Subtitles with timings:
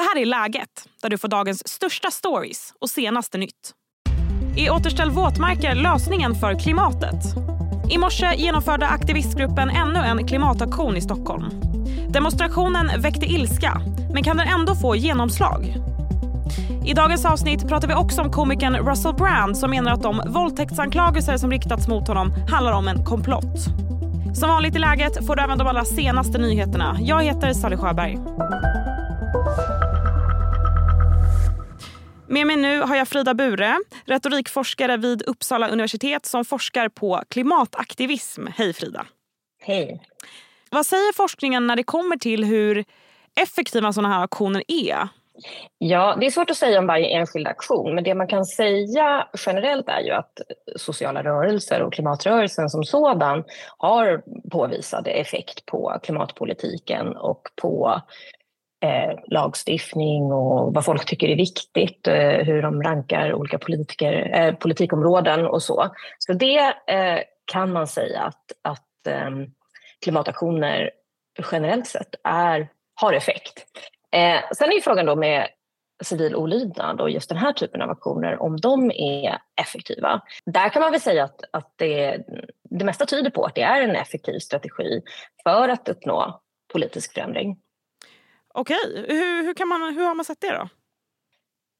[0.00, 3.72] Det här är Läget, där du får dagens största stories och senaste nytt.
[4.56, 7.24] Är återställ våtmarker lösningen för klimatet?
[7.90, 11.44] I morse genomförde aktivistgruppen ännu en klimataktion i Stockholm.
[12.08, 13.80] Demonstrationen väckte ilska,
[14.12, 15.74] men kan den ändå få genomslag?
[16.86, 21.36] I dagens avsnitt pratar vi också om komikern Russell Brand som menar att de våldtäktsanklagelser
[21.36, 23.58] som riktats mot honom handlar om en komplott.
[24.34, 26.98] Som vanligt i läget får du även de allra senaste nyheterna.
[27.00, 28.18] Jag heter Sally Sjöberg.
[32.30, 38.46] Med mig nu har jag Frida Bure, retorikforskare vid Uppsala universitet som forskar på klimataktivism.
[38.56, 39.06] Hej Frida!
[39.62, 40.02] Hej!
[40.70, 42.84] Vad säger forskningen när det kommer till hur
[43.42, 45.08] effektiva sådana här aktioner är?
[45.78, 49.28] Ja, det är svårt att säga om varje enskild aktion, men det man kan säga
[49.46, 50.40] generellt är ju att
[50.76, 53.44] sociala rörelser och klimatrörelsen som sådan
[53.78, 58.00] har påvisad effekt på klimatpolitiken och på
[58.80, 64.54] eh, lagstiftning och vad folk tycker är viktigt, eh, hur de rankar olika politiker, eh,
[64.54, 65.88] politikområden och så.
[66.18, 67.18] Så det eh,
[67.52, 69.46] kan man säga att, att ehm,
[70.02, 70.90] klimataktioner
[71.52, 72.68] generellt sett är,
[73.00, 73.66] har effekt.
[74.12, 75.48] Eh, sen är ju frågan då med
[76.02, 80.20] civil olydnad och just den här typen av aktioner, om de är effektiva.
[80.46, 82.24] Där kan man väl säga att, att det,
[82.70, 85.02] det mesta tyder på att det är en effektiv strategi
[85.42, 86.40] för att uppnå
[86.72, 87.56] politisk förändring.
[88.54, 90.68] Okej, hur, hur, kan man, hur har man sett det då?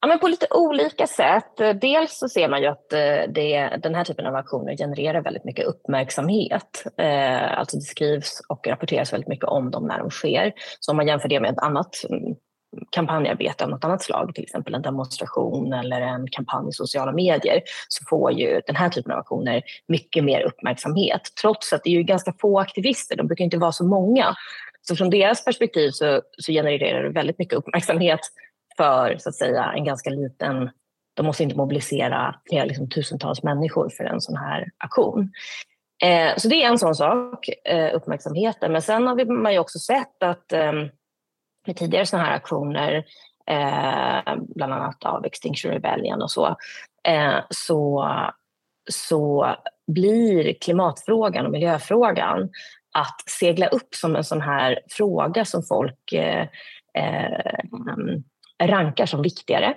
[0.03, 1.57] Ja, men på lite olika sätt.
[1.81, 5.45] Dels så ser man ju att eh, det, den här typen av aktioner genererar väldigt
[5.45, 6.85] mycket uppmärksamhet.
[6.97, 10.53] Eh, alltså det skrivs och rapporteras väldigt mycket om dem när de sker.
[10.81, 12.35] Så om man jämför det med ett annat mm,
[12.91, 17.63] kampanjarbete av något annat slag, till exempel en demonstration eller en kampanj i sociala medier,
[17.89, 21.23] så får ju den här typen av aktioner mycket mer uppmärksamhet.
[21.41, 24.35] Trots att det är ju ganska få aktivister, de brukar inte vara så många.
[24.91, 28.21] Så från deras perspektiv så, så genererar det väldigt mycket uppmärksamhet
[28.77, 30.71] för så att säga en ganska liten,
[31.15, 35.33] de måste inte mobilisera flera liksom, tusentals människor för en sån här aktion.
[36.03, 38.73] Eh, så det är en sån sak, eh, uppmärksamheten.
[38.73, 40.73] Men sen har man ju också sett att eh,
[41.67, 43.05] med tidigare såna här aktioner,
[43.47, 46.57] eh, bland annat av Extinction Rebellion och så,
[47.09, 48.09] eh, så,
[48.91, 49.55] så
[49.87, 52.51] blir klimatfrågan och miljöfrågan
[52.93, 56.47] att segla upp som en sån här fråga som folk eh,
[56.95, 58.19] eh,
[58.63, 59.75] rankar som viktigare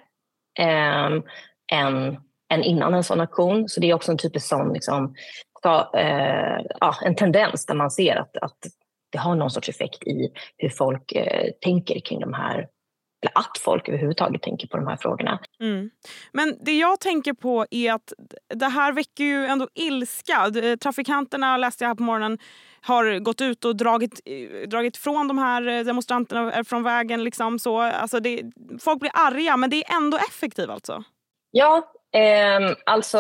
[0.60, 1.12] eh,
[1.72, 2.18] än,
[2.54, 3.70] än innan en sån aktion.
[3.70, 5.16] Så det är också en typisk sån liksom,
[5.96, 8.58] eh, ja, en tendens där man ser att, att
[9.12, 12.68] det har någon sorts effekt i hur folk eh, tänker kring de här
[13.24, 15.40] eller att folk överhuvudtaget tänker på de här frågorna.
[15.60, 15.90] Mm.
[16.32, 18.14] Men det jag tänker på är att
[18.54, 20.52] det här väcker ju ändå ilska.
[20.84, 22.38] Trafikanterna, läste jag här på morgonen,
[22.82, 27.24] har gått ut och dragit, eh, dragit från de här demonstranterna eh, från vägen.
[27.24, 27.80] Liksom så.
[27.80, 28.42] Alltså det,
[28.82, 31.04] folk blir arga, men det är ändå effektivt alltså?
[31.56, 31.84] Ja,
[32.14, 33.18] eh, alltså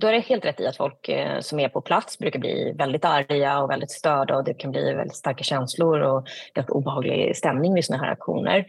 [0.00, 2.72] då är det helt rätt i att folk eh, som är på plats brukar bli
[2.78, 7.36] väldigt arga och väldigt störda och det kan bli väldigt starka känslor och ganska obehaglig
[7.36, 8.66] stämning vid sådana här aktioner.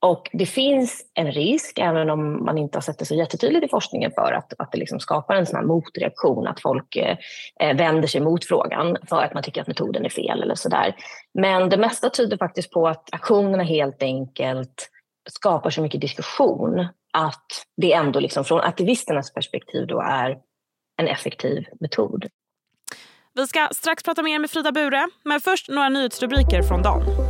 [0.00, 3.68] Och det finns en risk, även om man inte har sett det så jättetydligt i
[3.68, 7.16] forskningen, för att, att det liksom skapar en sån här motreaktion, att folk eh,
[7.60, 10.94] eh, vänder sig mot frågan för att man tycker att metoden är fel eller sådär.
[11.34, 14.90] Men det mesta tyder faktiskt på att aktionerna helt enkelt
[15.30, 20.38] skapar så mycket diskussion att det ändå liksom från aktivisternas perspektiv då är
[20.96, 22.26] en effektiv metod.
[23.34, 27.27] Vi ska strax prata mer med Frida Bure, men först några nyhetsrubriker från dagen.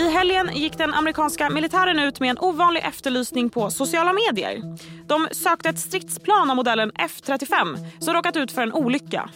[0.00, 4.62] I helgen gick den amerikanska militären ut med en ovanlig efterlysning på sociala medier.
[5.06, 9.30] De sökte ett stridsplan av modellen F35 som råkat ut för en olycka.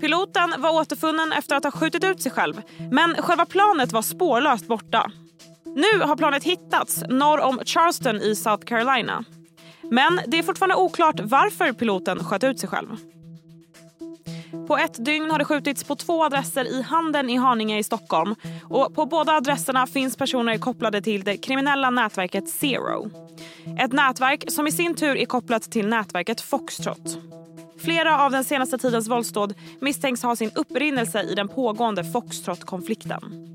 [0.00, 4.66] Piloten var återfunnen efter att ha skjutit ut sig själv men själva planet var spårlöst
[4.66, 5.10] borta.
[5.64, 9.24] Nu har planet hittats norr om Charleston i South Carolina.
[9.82, 12.88] Men det är fortfarande oklart varför piloten sköt ut sig själv.
[14.72, 18.34] På ett dygn har det skjutits på två adresser i Handen i Haninge i Stockholm.
[18.64, 23.10] Och på båda adresserna finns personer kopplade till det kriminella nätverket Zero.
[23.78, 27.18] Ett nätverk som i sin tur är kopplat till nätverket Foxtrot.
[27.84, 33.48] Flera av den senaste tidens våldsdåd misstänks ha sin upprinnelse i den pågående Foxtrot-konflikten.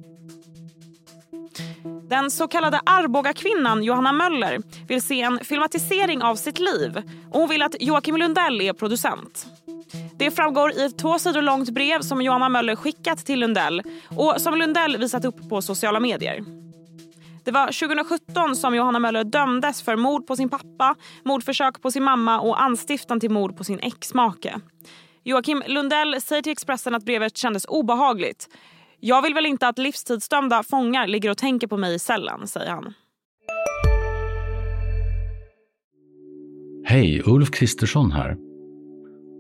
[2.09, 7.01] Den så kallade Arboga-kvinnan Johanna Möller vill se en filmatisering av sitt liv
[7.31, 9.47] och hon vill att Joakim Lundell är producent.
[10.19, 13.81] Det framgår i ett två sidor långt brev som Johanna Möller skickat till Lundell
[14.17, 16.43] och som Lundell visat upp på sociala medier.
[17.45, 22.03] Det var 2017 som Johanna Möller dömdes för mord på sin pappa, mordförsök på sin
[22.03, 24.59] mamma och anstiftan till mord på sin exmake.
[25.23, 28.49] Joakim Lundell säger till Expressen att brevet kändes obehagligt.
[28.99, 32.71] Jag vill väl inte att livstidsdömda fångar ligger och tänker på mig i cellen, säger
[32.71, 32.93] han.
[36.85, 38.46] Hej, Ulf Kristersson här.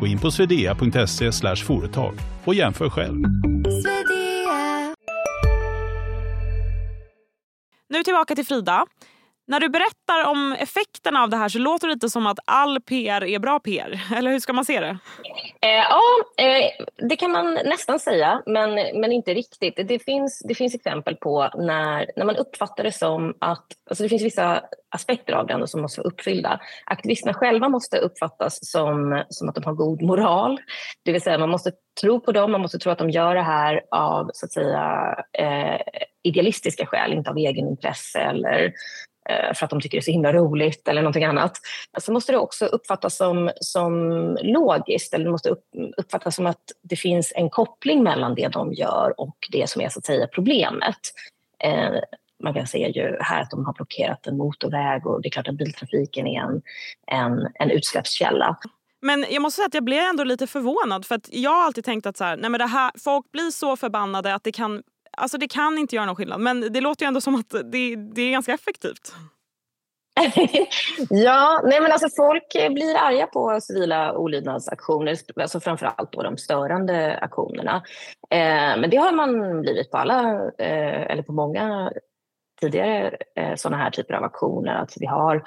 [0.00, 2.14] Gå in på swedea.se företag
[2.44, 3.22] och jämför själv.
[7.88, 8.86] Nu tillbaka till Frida.
[9.46, 12.80] När du berättar om effekterna av det här så låter det lite som att all
[12.80, 14.00] PR är bra PR.
[14.16, 14.98] Eller hur ska man se det?
[15.64, 16.02] Eh, ja,
[16.44, 19.88] eh, det kan man nästan säga, men, men inte riktigt.
[19.88, 23.66] Det finns, det finns exempel på när, när man uppfattar det som att...
[23.90, 26.60] Alltså det finns vissa aspekter av det som måste vara uppfyllda.
[26.84, 30.60] Aktivisterna själva måste uppfattas som, som att de har god moral.
[31.02, 33.42] Det vill säga man måste tro på dem, man måste tro att de gör det
[33.42, 35.80] här av så att säga, eh,
[36.22, 38.72] idealistiska skäl, inte av egenintresse eller
[39.28, 41.52] Eh, för att de tycker det är så himla roligt eller någonting annat.
[42.00, 43.94] Så måste det också uppfattas som, som
[44.42, 45.64] logiskt eller det måste upp,
[45.96, 49.88] uppfattas som att det finns en koppling mellan det de gör och det som är
[49.88, 50.98] så att säga problemet.
[51.64, 51.90] Eh,
[52.42, 55.48] man kan se ju här att de har blockerat en motorväg och det är klart
[55.48, 56.62] att biltrafiken är en,
[57.06, 58.56] en, en utsläppskälla.
[59.02, 61.84] Men jag måste säga att jag blev ändå lite förvånad för att jag har alltid
[61.84, 64.82] tänkt att så här, nej men det här, folk blir så förbannade att det kan
[65.16, 67.96] Alltså det kan inte göra någon skillnad men det låter ju ändå som att det,
[67.96, 69.14] det är ganska effektivt.
[71.10, 77.18] ja, nej men alltså folk blir arga på civila olydnadsaktioner, alltså framförallt då de störande
[77.18, 77.82] aktionerna.
[78.30, 81.92] Eh, men det har man blivit på alla, eh, eller på många
[82.60, 84.74] tidigare eh, sådana här typer av aktioner.
[84.74, 85.44] Att vi har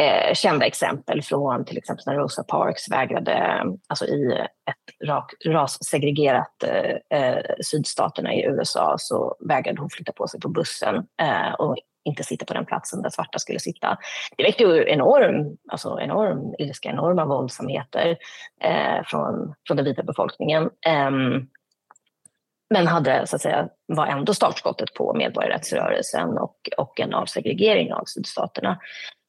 [0.00, 4.32] eh, kända exempel från till exempel när Rosa Parks vägrade, alltså i
[4.70, 10.48] ett rak, rassegregerat eh, eh, sydstaterna i USA så vägrade hon flytta på sig på
[10.48, 13.98] bussen eh, och inte sitta på den platsen där svarta skulle sitta.
[14.36, 18.16] Det väckte ju enorm, alltså enorm ilska, enorma våldsamheter
[18.60, 20.62] eh, från, från den vita befolkningen.
[21.08, 21.48] Um,
[22.70, 28.04] men hade, så att säga, var ändå startskottet på medborgarrättsrörelsen och, och en avsegregering av
[28.06, 28.78] sydstaterna.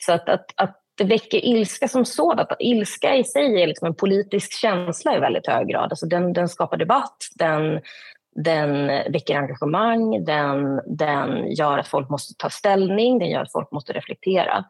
[0.05, 2.49] Så att, att, att det väcker ilska som sådant.
[2.59, 5.91] Ilska i sig är liksom en politisk känsla i väldigt hög grad.
[5.91, 7.81] Alltså den, den skapar debatt, den,
[8.35, 13.71] den väcker engagemang, den, den gör att folk måste ta ställning, den gör att folk
[13.71, 14.65] måste reflektera.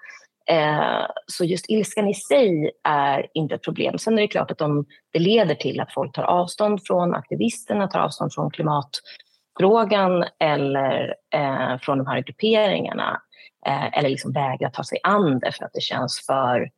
[0.49, 3.97] Eh, så just ilskan i sig är inte ett problem.
[3.97, 7.87] Sen är det klart att om det leder till att folk tar avstånd från aktivisterna,
[7.87, 13.21] tar avstånd från klimatfrågan eller eh, från de här grupperingarna
[13.67, 16.69] eh, eller liksom vägrar ta sig an det för att det känns för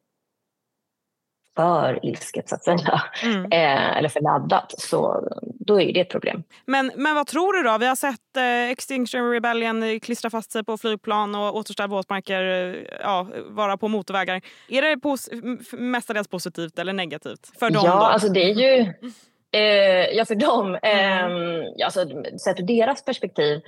[1.55, 3.43] för ilsket så att säga, mm.
[3.51, 5.27] eh, eller för laddat, så
[5.59, 6.43] då är det ett problem.
[6.65, 7.77] Men, men vad tror du då?
[7.77, 12.75] Vi har sett eh, Extinction Rebellion klistra fast sig på flygplan och återställa våtmarker, eh,
[13.01, 14.41] ja, vara på motorvägar.
[14.69, 15.29] Är det pos
[15.71, 17.83] mestadels positivt eller negativt för dem?
[17.85, 18.01] Ja, då?
[18.01, 18.93] alltså det är ju...
[19.51, 20.77] Eh, ja, för dem.
[20.81, 21.61] Mm.
[21.61, 22.05] Eh, alltså,
[22.43, 23.61] sett ur deras perspektiv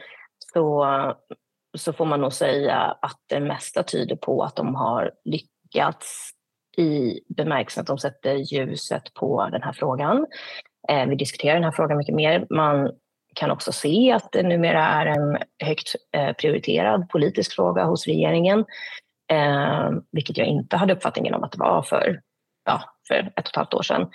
[0.54, 0.86] så,
[1.78, 6.32] så får man nog säga att det mesta tyder på att de har lyckats
[6.78, 10.26] i bemärkelsen att de sätter ljuset på den här frågan.
[10.90, 12.48] Eh, vi diskuterar den här frågan mycket mer.
[12.50, 12.92] Man
[13.36, 18.66] kan också se att det numera är en högt eh, prioriterad politisk fråga hos regeringen,
[19.32, 22.22] eh, vilket jag inte hade uppfattningen om att det var för,
[22.66, 24.10] ja, för ett och ett halvt år sedan.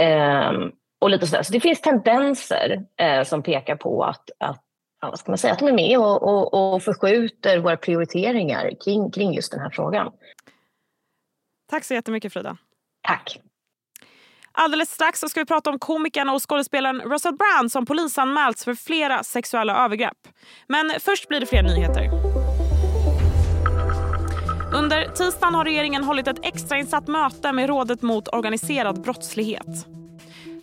[0.00, 1.42] Ehm, och lite sådär.
[1.42, 4.62] Så det finns tendenser eh, som pekar på att, att
[5.00, 7.76] ja, vad ska man säga, att de är med och, och, och förskjuter eh, våra
[7.76, 10.12] prioriteringar kring, kring just den här frågan.
[11.72, 12.56] Tack så jättemycket Frida.
[13.02, 13.40] Tack.
[14.52, 19.24] Alldeles strax ska vi prata om komikern och skådespelaren Russell Brand som polisanmälts för flera
[19.24, 20.28] sexuella övergrepp.
[20.66, 22.10] Men först blir det fler nyheter.
[24.74, 29.86] Under tisdagen har regeringen hållit ett extrainsatt möte med Rådet mot organiserad brottslighet.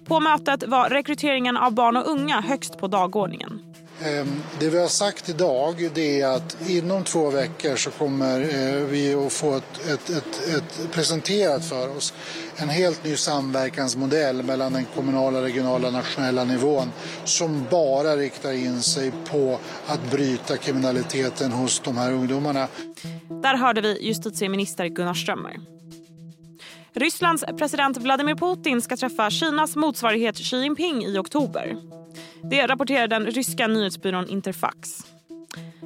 [0.05, 3.68] På mötet var rekryteringen av barn och unga högst på dagordningen.
[4.03, 8.83] Ehm, det vi har sagt idag det är att inom två veckor så kommer eh,
[8.85, 12.13] vi att få ett, ett, ett, ett presenterat för oss
[12.55, 16.91] en helt ny samverkansmodell mellan den kommunala, regionala och nationella nivån
[17.23, 22.67] som bara riktar in sig på att bryta kriminaliteten hos de här ungdomarna.
[23.43, 25.59] Där hörde vi justitieminister Gunnar Strömmer.
[26.93, 31.75] Rysslands president Vladimir Putin ska träffa Kinas motsvarighet Xi Jinping i oktober.
[32.43, 34.89] Det rapporterar den ryska nyhetsbyrån Interfax.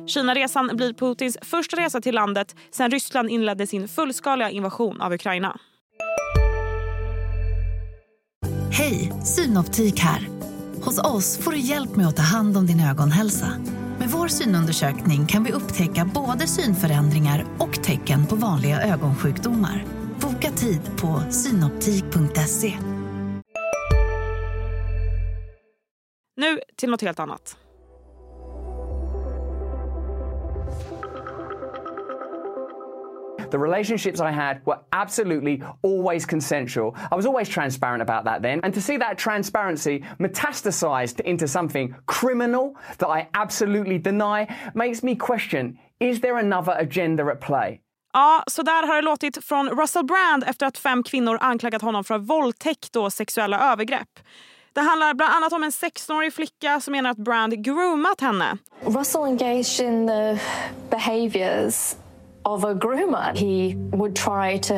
[0.08, 5.60] Kinaresan blir Putins första resa till landet sedan Ryssland inledde sin fullskaliga invasion av Ukraina.
[8.72, 10.28] Hej, Synoptik här.
[10.82, 13.48] Hos oss får du hjälp med att ta hand om din ögonhälsa.
[14.00, 19.86] Med vår synundersökning kan vi upptäcka både synförändringar och tecken på vanliga ögonsjukdomar.
[20.22, 22.74] Boka tid på synoptik.se.
[26.36, 27.58] Nu till något helt annat.
[33.52, 36.96] The relationships I had were absolutely always consensual.
[37.12, 38.60] I was always transparent about that then.
[38.64, 45.16] And to see that transparency metastasized into something criminal that I absolutely deny makes me
[45.16, 47.80] question is there another agenda at play?
[48.14, 52.04] Ja, så där har det låtit från Russell Brand efter att fem kvinnor anklagat honom
[52.04, 54.20] för våldtäkt och sexuella övergrepp.
[54.74, 58.58] Det handlar bland annat om en 16-årig flicka som menar att Brand groomat henne.
[58.86, 60.40] Russell engaged in the
[60.90, 61.96] behaviors
[62.44, 63.34] of a groomer.
[63.36, 64.74] He would try to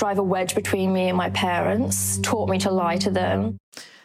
[0.00, 3.58] drive a wedge between me and my parents, taught me to lie to them.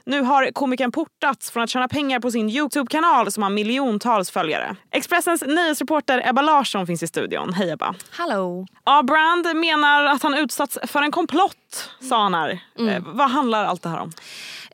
[0.07, 4.75] Nu har komikern portats från att tjäna pengar på sin Youtube-kanal som har miljontals följare.
[4.91, 7.53] Expressens nyhetsreporter Ebba Larsson finns i studion.
[7.53, 7.95] Hej Ebba.
[8.11, 8.67] Hallå.
[8.85, 12.59] Ja, Brand menar att han utsatts för en komplott, sa han här.
[12.79, 12.89] Mm.
[12.89, 14.11] Eh, vad handlar allt det här om?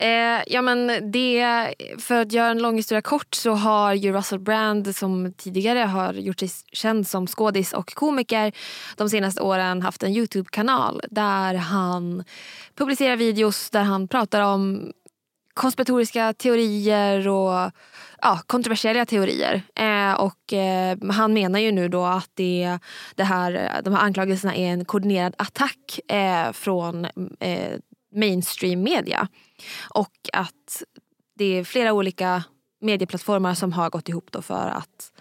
[0.01, 4.39] Eh, ja, men det, för att göra en lång historia kort så har ju Russell
[4.39, 8.51] Brand som tidigare har gjort sig känd som skådis och komiker
[8.97, 12.23] de senaste åren haft en Youtube-kanal där han
[12.75, 14.91] publicerar videos där han pratar om
[15.53, 17.71] konspiratoriska teorier och
[18.21, 19.61] ja, kontroversiella teorier.
[19.75, 22.79] Eh, och eh, han menar ju nu då att det,
[23.15, 27.05] det här, de här anklagelserna är en koordinerad attack eh, från
[27.39, 27.79] eh,
[28.11, 29.27] mainstream media.
[29.89, 30.83] Och att
[31.37, 32.43] det är flera olika
[32.81, 35.11] medieplattformar som har gått ihop då för att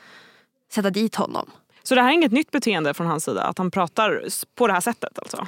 [0.73, 1.51] sätta dit honom.
[1.83, 3.43] Så det här är inget nytt beteende från hans sida?
[3.43, 5.19] Att han pratar på det här sättet?
[5.19, 5.47] alltså?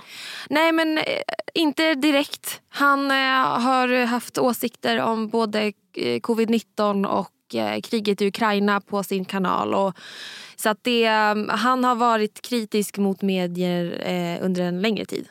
[0.51, 1.05] Nej, men eh,
[1.55, 2.61] inte direkt.
[2.69, 3.17] Han eh,
[3.61, 7.29] har haft åsikter om både eh, covid-19 och
[7.83, 9.75] kriget i Ukraina på sin kanal.
[9.75, 9.95] Och,
[10.57, 11.07] så att det,
[11.49, 15.29] han har varit kritisk mot medier under en längre tid.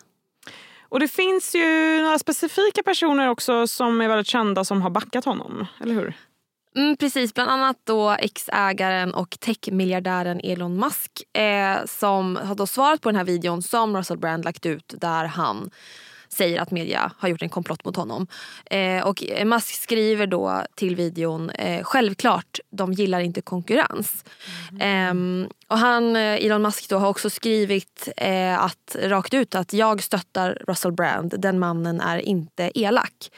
[0.92, 5.26] Och det finns ju några specifika personer också som är väldigt kända som har backat
[5.26, 6.14] honom, eller hur?
[6.76, 13.02] Mm, precis, bland annat då ex-ägaren och techmiljardären Elon Musk eh, som har då svarat
[13.02, 15.72] på den här videon som Russell Brand lagt ut där han
[16.34, 18.28] säger att media har gjort en komplott mot honom.
[18.66, 24.26] Eh, och Musk skriver då till videon, eh, självklart, de gillar inte konkurrens.
[24.72, 25.42] Mm.
[25.42, 30.04] Eh, och han, Elon Musk då, har också skrivit eh, att, rakt ut att jag
[30.04, 33.32] stöttar Russell Brand, den mannen är inte elak.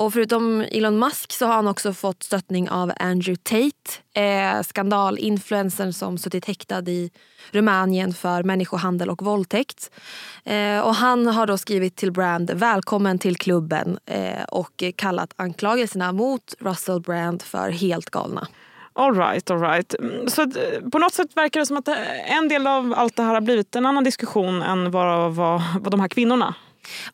[0.00, 5.92] Och förutom Elon Musk så har han också fått stöttning av Andrew Tate, eh, skandalinfluencern
[5.92, 7.10] som suttit häktad i
[7.50, 9.90] Rumänien för människohandel och våldtäkt.
[10.44, 16.12] Eh, och han har då skrivit till Brand välkommen till klubben eh, och kallat anklagelserna
[16.12, 18.48] mot Russell Brand för helt galna.
[18.92, 19.94] All right, all right.
[19.94, 22.94] Mm, så att, eh, på något sätt verkar det som att eh, en del av
[22.96, 26.54] allt det här har blivit en annan diskussion än vad, vad, vad de här kvinnorna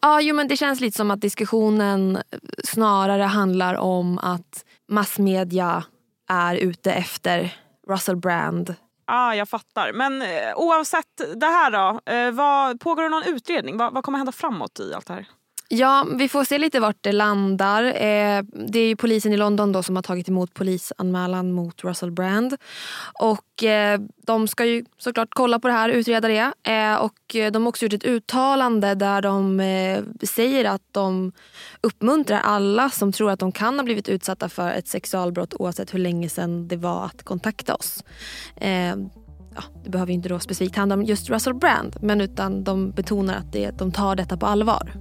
[0.01, 2.19] Ja, jo, men det känns lite som att diskussionen
[2.65, 5.85] snarare handlar om att massmedia
[6.29, 7.57] är ute efter
[7.89, 8.75] Russell Brand.
[9.07, 9.93] ah, jag fattar.
[9.93, 13.77] Men eh, oavsett det här då, eh, vad, pågår det någon utredning?
[13.77, 15.27] Va, vad kommer hända framåt i allt det här?
[15.69, 17.85] Ja, vi får se lite vart det landar.
[17.85, 22.57] Eh, det är polisen i London då som har tagit emot polisanmälan mot Russell Brand.
[23.21, 26.53] Och eh, de ska ju såklart kolla på det här, utreda det.
[26.63, 31.33] Eh, och eh, de har också gjort ett uttalande där de eh, säger att de
[31.81, 35.99] uppmuntrar alla som tror att de kan ha blivit utsatta för ett sexualbrott oavsett hur
[35.99, 38.05] länge sedan det var att kontakta oss.
[38.57, 38.97] Eh,
[39.55, 43.35] ja, det behöver inte då specifikt handla om just Russell Brand men utan de betonar
[43.35, 44.93] att det, de tar detta på allvar.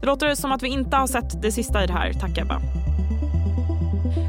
[0.00, 2.12] Det låter som att vi inte har sett det sista i det här.
[2.12, 2.60] Tack Ebba.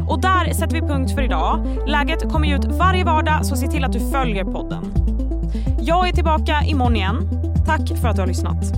[0.07, 1.77] Och där sätter vi punkt för idag.
[1.88, 4.93] Läget kommer ut varje vardag så se till att du följer podden.
[5.81, 7.29] Jag är tillbaka imorgon igen.
[7.65, 8.73] Tack för att du har lyssnat.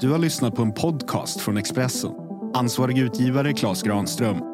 [0.00, 2.10] Du har lyssnat på en podcast från Expressen.
[2.54, 4.53] Ansvarig utgivare Klas Granström